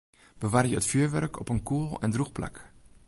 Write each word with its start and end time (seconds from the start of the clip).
Bewarje 0.43 0.77
it 0.79 0.85
fjurwurk 0.89 1.33
op 1.41 1.51
in 1.53 1.63
koel 1.67 1.89
en 2.03 2.13
drûch 2.13 2.33
plak. 2.37 2.55